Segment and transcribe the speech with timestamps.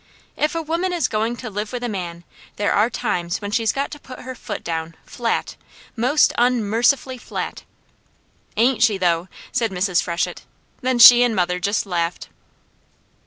[0.35, 2.23] If a woman is going to live with a man,
[2.55, 5.55] there are times when she's got to put her foot down flat
[5.95, 7.61] most unmercifully flat!"
[8.57, 10.01] "Ain't she though!" said Mrs.
[10.01, 10.41] Freshett;
[10.81, 12.29] then she and mother just laughed.